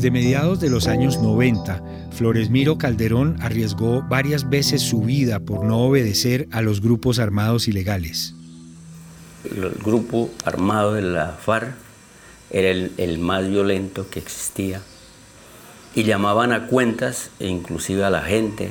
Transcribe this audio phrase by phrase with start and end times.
[0.00, 5.80] Desde mediados de los años 90, Floresmiro Calderón arriesgó varias veces su vida por no
[5.80, 8.34] obedecer a los grupos armados ilegales.
[9.44, 11.74] El grupo armado de la FARC
[12.48, 14.80] era el, más violento que existía
[15.94, 18.70] y llamaban a cuentas e inclusive a la gente.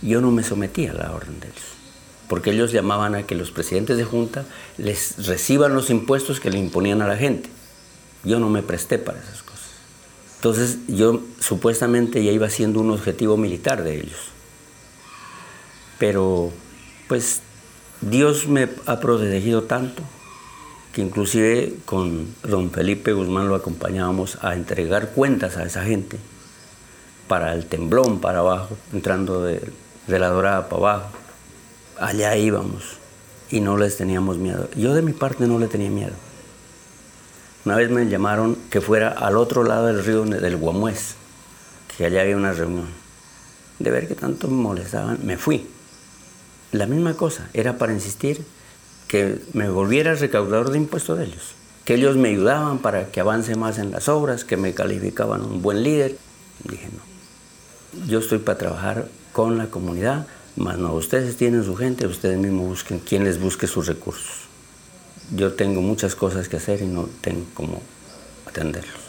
[0.00, 1.74] Yo no me sometía a la orden de ellos,
[2.26, 4.46] porque ellos llamaban a que los presidentes de junta
[4.78, 7.50] les reciban los impuestos que le imponían a la gente.
[8.24, 9.53] Yo no me presté para esas cosas.
[10.44, 14.28] Entonces yo supuestamente ya iba siendo un objetivo militar de ellos.
[15.98, 16.50] Pero
[17.08, 17.40] pues
[18.02, 20.02] Dios me ha protegido tanto
[20.92, 26.18] que inclusive con don Felipe Guzmán lo acompañábamos a entregar cuentas a esa gente
[27.26, 29.62] para el temblón para abajo, entrando de,
[30.06, 31.08] de la dorada para abajo.
[31.98, 32.98] Allá íbamos
[33.48, 34.68] y no les teníamos miedo.
[34.76, 36.12] Yo de mi parte no le tenía miedo.
[37.64, 41.14] Una vez me llamaron que fuera al otro lado del río del Guamués,
[41.96, 42.88] que allá había una reunión.
[43.78, 45.66] De ver que tanto me molestaban, me fui.
[46.72, 48.44] La misma cosa, era para insistir
[49.08, 51.54] que me volviera recaudador de impuestos de ellos,
[51.86, 55.62] que ellos me ayudaban para que avance más en las obras, que me calificaban un
[55.62, 56.18] buen líder.
[56.64, 60.26] Dije, no, yo estoy para trabajar con la comunidad,
[60.56, 64.53] más no, ustedes tienen su gente, ustedes mismos busquen quién les busque sus recursos
[65.34, 67.82] yo tengo muchas cosas que hacer y no tengo cómo
[68.46, 69.04] atenderlos.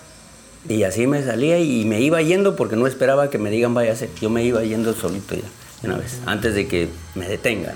[0.68, 4.10] Y así me salía y me iba yendo porque no esperaba que me digan hacer.
[4.20, 5.44] Yo me iba yendo solito ya,
[5.84, 7.76] una vez, antes de que me detengan.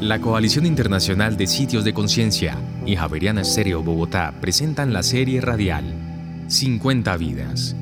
[0.00, 6.46] La Coalición Internacional de Sitios de Conciencia y Javeriana Estéreo Bogotá presentan la serie radial
[6.48, 7.74] 50 vidas.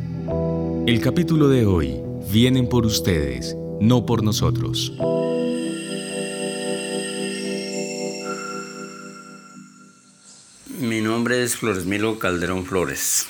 [0.87, 4.93] El capítulo de hoy, Vienen por ustedes, no por nosotros.
[11.27, 13.27] Nombre es Floresmilo Calderón Flores.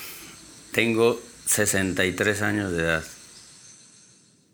[0.71, 3.03] Tengo 63 años de edad.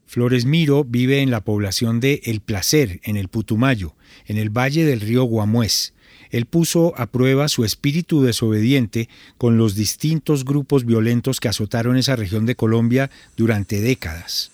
[0.08, 3.96] Floresmiro vive en la población de El Placer, en el Putumayo,
[4.28, 5.94] en el valle del río Guamués.
[6.30, 12.16] Él puso a prueba su espíritu desobediente con los distintos grupos violentos que azotaron esa
[12.16, 14.52] región de Colombia durante décadas.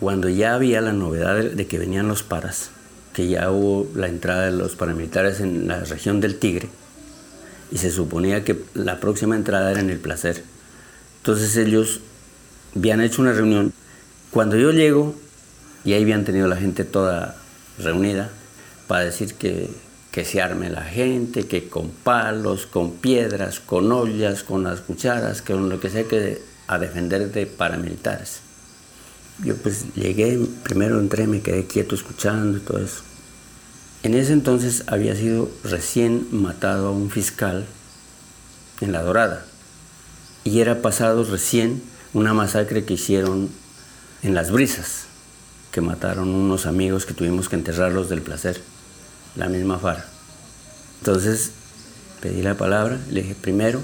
[0.00, 2.72] Cuando ya había la novedad de que venían los paras,
[3.14, 6.68] que ya hubo la entrada de los paramilitares en la región del Tigre,
[7.70, 10.42] y se suponía que la próxima entrada era en el placer.
[11.18, 12.00] Entonces ellos
[12.76, 13.72] habían hecho una reunión.
[14.30, 15.14] Cuando yo llego,
[15.84, 17.36] y ahí habían tenido la gente toda
[17.78, 18.30] reunida
[18.86, 19.70] para decir que,
[20.10, 25.42] que se arme la gente, que con palos, con piedras, con ollas, con las cucharas,
[25.42, 28.40] con lo que sea que a defender de paramilitares.
[29.44, 33.02] Yo pues llegué, primero entré, me quedé quieto escuchando y todo eso.
[34.04, 37.66] En ese entonces había sido recién matado a un fiscal
[38.80, 39.44] en La Dorada
[40.44, 41.82] y era pasado recién
[42.14, 43.50] una masacre que hicieron
[44.22, 45.06] en Las Brisas,
[45.72, 48.60] que mataron unos amigos que tuvimos que enterrarlos del placer,
[49.34, 50.04] la misma FARC.
[51.00, 51.50] Entonces
[52.20, 53.80] pedí la palabra, le dije primero,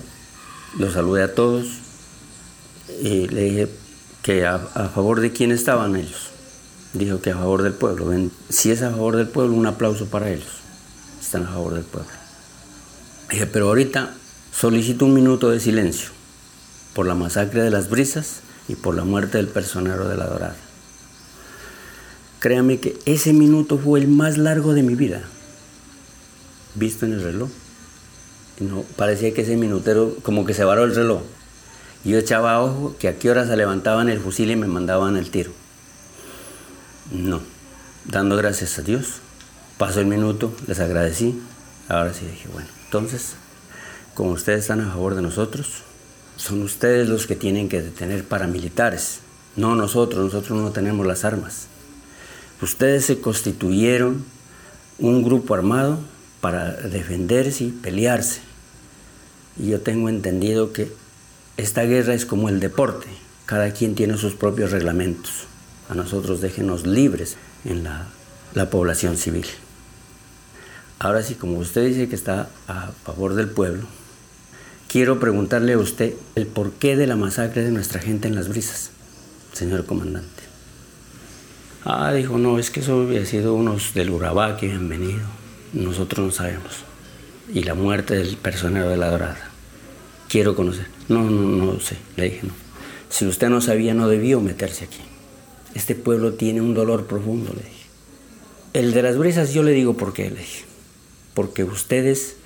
[0.79, 1.67] los saludé a todos
[3.03, 3.69] y le dije
[4.23, 6.34] que a, a favor de quién estaban ellos
[6.95, 8.11] dijo que a favor del pueblo.
[8.49, 10.49] si es a favor del pueblo, un aplauso para ellos.
[11.21, 12.11] Están a favor del pueblo.
[13.31, 14.15] Dije, pero ahorita
[14.53, 16.11] solicito un minuto de silencio
[16.95, 20.57] por la masacre de las brisas y por la muerte del personero de la Dorada.
[22.39, 25.23] Créame que ese minuto fue el más largo de mi vida,
[26.75, 27.51] visto en el reloj.
[28.97, 31.23] Parecía que ese minutero como que se varó el reloj.
[32.05, 35.31] Yo echaba ojo que a qué hora se levantaban el fusil y me mandaban el
[35.31, 35.64] tiro.
[37.11, 37.43] No,
[38.07, 39.21] dando gracias a Dios.
[39.77, 41.39] Pasó el minuto, les agradecí.
[41.89, 43.35] Ahora sí dije, bueno, entonces,
[44.15, 45.83] como ustedes están a favor de nosotros,
[46.37, 49.21] son ustedes los que tienen que detener paramilitares,
[49.57, 51.67] no nosotros, nosotros no tenemos las armas.
[52.63, 54.25] Ustedes se constituyeron
[54.99, 55.99] un grupo armado
[56.41, 58.41] para defenderse y pelearse.
[59.59, 60.91] Y yo tengo entendido que
[61.59, 63.09] esta guerra es como el deporte,
[63.45, 65.49] cada quien tiene sus propios reglamentos
[65.89, 68.07] a nosotros déjenos libres en la,
[68.71, 69.47] población civil.
[70.99, 73.83] Ahora sí, como usted dice que está a favor del pueblo,
[74.89, 78.91] quiero preguntarle a usted el porqué de la masacre de nuestra gente en las brisas.
[79.53, 80.45] señor comandante.
[81.85, 85.21] Ah, dijo, no, es que eso había sido unos del Urabá que habían venido.
[85.73, 86.85] Nosotros no sabemos.
[87.53, 89.51] Y la muerte del personero de la Dorada.
[90.29, 90.87] Quiero conocer.
[91.09, 91.99] No, no, no sé.
[92.17, 92.55] Le dije, no.
[93.11, 95.01] Si usted no sabía, no debió meterse aquí.
[95.75, 97.85] Este pueblo tiene un dolor profundo, le dije.
[98.73, 100.65] El de las brisas yo le digo por qué, le dije.
[101.35, 102.37] Porque ustedes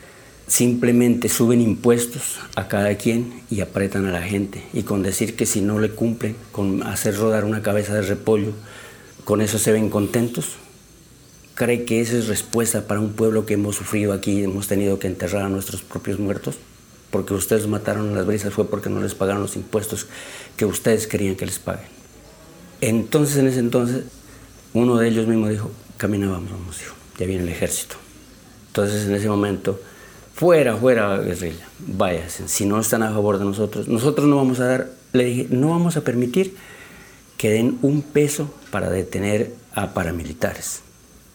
[0.47, 4.63] simplemente suben impuestos a cada quien y apretan a la gente.
[4.73, 8.53] Y con decir que si no le cumplen, con hacer rodar una cabeza de repollo,
[9.25, 10.57] con eso se ven contentos.
[11.55, 15.07] ¿Cree que esa es respuesta para un pueblo que hemos sufrido aquí, hemos tenido que
[15.07, 16.57] enterrar a nuestros propios muertos?
[17.11, 20.07] Porque ustedes mataron a las brisas fue porque no les pagaron los impuestos
[20.57, 21.98] que ustedes querían que les paguen.
[22.81, 24.05] Entonces, en ese entonces,
[24.73, 27.97] uno de ellos mismo dijo, caminábamos, vamos, dijo, ya viene el ejército.
[28.69, 29.81] Entonces, en ese momento,
[30.35, 34.67] fuera, fuera, guerrilla, váyanse, si no están a favor de nosotros, nosotros no vamos a
[34.67, 36.55] dar, le dije, no vamos a permitir
[37.37, 40.81] que den un peso para detener a paramilitares.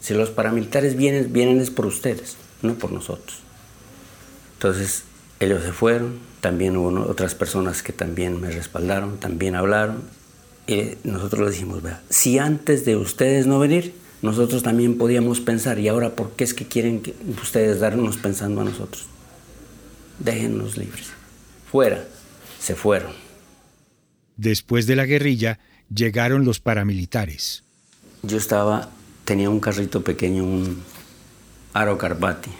[0.00, 3.38] Si los paramilitares vienen, vienen es por ustedes, no por nosotros.
[4.54, 5.04] Entonces,
[5.40, 10.02] ellos se fueron, también hubo otras personas que también me respaldaron, también hablaron.
[10.66, 15.78] Y nosotros les dijimos, vea, si antes de ustedes no venir, nosotros también podíamos pensar,
[15.78, 19.04] y ahora, ¿por qué es que quieren que ustedes darnos pensando a nosotros?
[20.18, 21.08] Déjennos libres.
[21.70, 22.06] Fuera,
[22.58, 23.12] se fueron.
[24.36, 25.58] Después de la guerrilla,
[25.94, 27.62] llegaron los paramilitares.
[28.22, 28.88] Yo estaba,
[29.26, 30.82] tenía un carrito pequeño, un
[31.74, 32.50] Aro Carbati.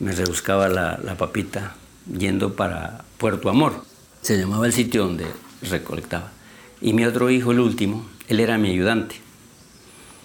[0.00, 1.76] Me rebuscaba la, la papita
[2.18, 3.84] yendo para Puerto Amor.
[4.20, 5.26] Se llamaba el sitio donde
[5.62, 6.32] recolectaba.
[6.80, 9.16] Y mi otro hijo, el último, él era mi ayudante.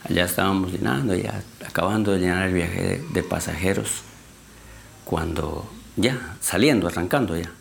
[0.04, 4.01] Allá estábamos llenando, ya acabando de llenar el viaje de, pasajeros,
[5.06, 7.51] cuando ya, saliendo, arrancando ya,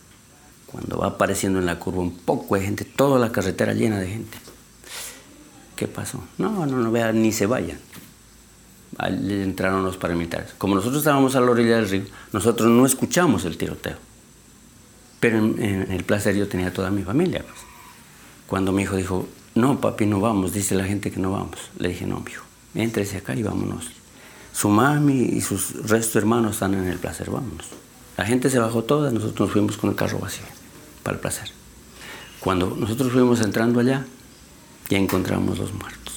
[0.67, 4.09] cuando va apareciendo en la curva un poco de gente, toda la carretera llena de
[4.09, 4.39] gente.
[5.75, 6.23] ¿Qué pasó?
[6.39, 7.79] No, no, no vean, ni se vayan.
[8.99, 10.53] Ahí entraron los paramilitares.
[10.59, 13.97] Como nosotros estábamos a la orilla del río, nosotros no escuchamos el tiroteo.
[15.21, 17.43] Pero en, el placer yo tenía toda mi familia.
[17.43, 17.68] Pues.
[18.49, 21.59] Cuando mi hijo dijo, no, papi, no vamos, dice la gente que no vamos.
[21.79, 23.91] Le dije, no, hijo, éntrese acá y vámonos.
[24.53, 27.67] Su mami y sus restos hermanos están en el placer, vámonos.
[28.17, 30.47] La gente se bajó toda, nosotros nos fuimos con el carro vacío
[31.03, 31.51] para el placer.
[32.41, 34.07] Cuando nosotros fuimos entrando allá,
[34.89, 36.15] ya encontramos los muertos.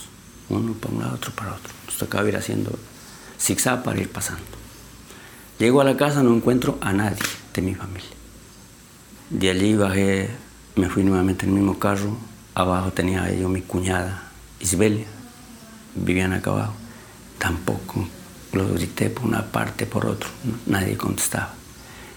[0.49, 1.73] Uno para un lado, otro para otro.
[1.85, 2.71] Nos tocaba ir haciendo
[3.37, 4.41] zigzag para ir pasando.
[5.59, 7.19] Llego a la casa, no encuentro a nadie
[7.53, 8.09] de mi familia.
[9.29, 10.29] De allí bajé,
[10.75, 12.18] me fui nuevamente en el mismo carro,
[12.53, 14.29] Abajo tenía yo mi cuñada,
[14.59, 15.07] Isbelia,
[15.95, 16.73] vivían acá abajo.
[17.38, 18.06] Tampoco
[18.51, 20.29] los grité por una parte, por otro,
[20.65, 21.53] nadie contestaba.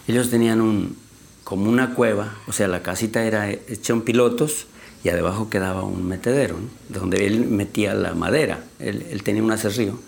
[0.09, 0.97] Ellos tenían un,
[1.45, 4.67] como una cueva, o sea, la casita era hecha en pilotos
[5.05, 6.57] y debajo quedaba un metedero,
[6.89, 10.00] donde él metía la madera, él, tenía un acerrío.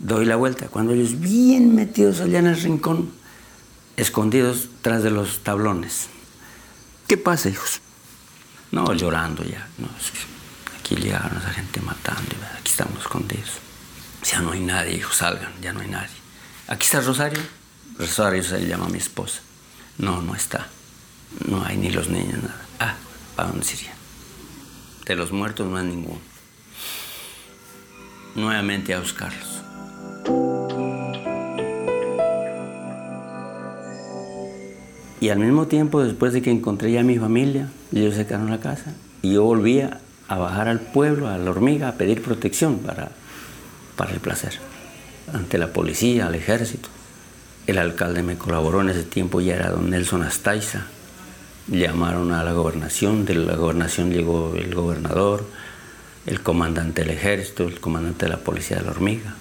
[0.00, 3.10] Doy la vuelta, cuando ellos bien metidos allá en el rincón,
[3.96, 6.08] escondidos tras de los tablones.
[7.08, 7.80] ¿Qué pasa, hijos?
[8.70, 9.66] No, llorando ya.
[10.78, 13.52] Aquí llegaron esa gente matando, aquí estamos escondidos.
[14.30, 16.14] Ya no hay nadie, hijo, salgan, ya no hay nadie.
[16.66, 17.40] Aquí está Rosario.
[17.98, 19.40] Rosario se le llama a mi esposa.
[19.96, 20.68] No, no está.
[21.46, 22.66] No hay ni los niños, nada.
[22.78, 22.94] Ah,
[23.34, 23.94] ¿para dónde sería?
[25.06, 26.20] De los muertos no hay ninguno.
[28.34, 29.62] Nuevamente a buscarlos.
[35.20, 38.46] Y al mismo tiempo, después de que encontré ya a mi familia, ellos se quedaron
[38.46, 42.22] en la casa y yo volvía a bajar al pueblo, a la hormiga, a pedir
[42.22, 43.10] protección para,
[43.96, 44.52] para el placer,
[45.32, 46.88] ante la policía, al ejército.
[47.66, 50.86] El alcalde me colaboró en ese tiempo, ya era don Nelson Astaiza.
[51.66, 55.44] Llamaron a la gobernación, de la gobernación llegó el gobernador,
[56.26, 59.34] el comandante del ejército, el comandante de la policía de la hormiga.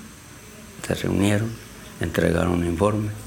[0.85, 1.49] Se reunieron,
[2.01, 3.26] entregaron un informe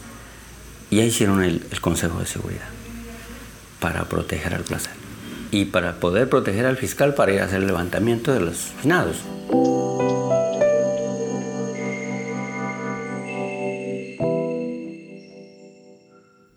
[0.90, 2.68] y ahí hicieron el, Consejo de Seguridad
[3.78, 4.92] para proteger al placer
[5.50, 9.16] y para poder proteger al fiscal para ir a hacer el levantamiento de los finados.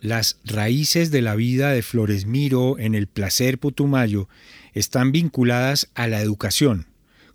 [0.01, 4.27] Las raíces de la vida de Flores Miro en el placer Putumayo
[4.73, 6.87] están vinculadas a la educación.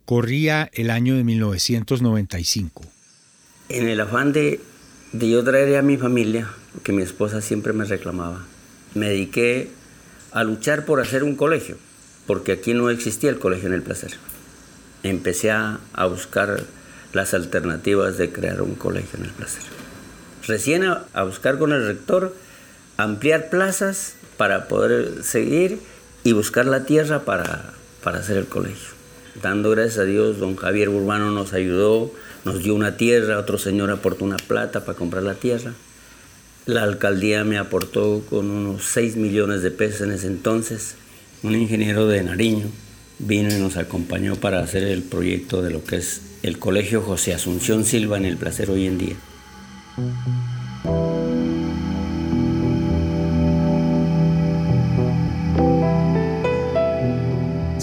[0.04, 2.82] Corría el año de 1995.
[3.70, 4.60] En el afán de
[5.12, 6.48] de yo traer a mi familia,
[6.82, 8.44] que mi esposa siempre me reclamaba,
[8.94, 9.70] me dediqué
[10.32, 11.76] a luchar por hacer un colegio,
[12.26, 14.12] porque aquí no existía el colegio en el placer.
[15.02, 16.60] Empecé a, buscar
[17.12, 19.62] las alternativas de crear un colegio en el placer.
[20.46, 22.34] Recién a, buscar con el rector
[22.96, 25.80] ampliar plazas para poder seguir
[26.25, 27.72] y buscar la tierra para,
[28.02, 28.88] para hacer el colegio.
[29.42, 32.12] Dando gracias a Dios, don Javier Urbano nos ayudó,
[32.44, 35.75] nos dio una tierra, otro señor aportó una plata para comprar la tierra.
[36.68, 40.96] La alcaldía me aportó con unos 6 millones de pesos en ese entonces.
[41.42, 42.66] Un ingeniero de Nariño
[43.18, 47.32] vino y nos acompañó para hacer el proyecto de lo que es el Colegio José
[47.32, 49.16] Asunción Silva en el Placer hoy en día.